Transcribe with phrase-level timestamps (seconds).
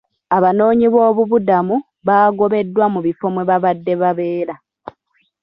[0.37, 1.75] Abanoonyiboobubudamu
[2.07, 4.55] baagobeddwa mu bifo mwe babadde babeera.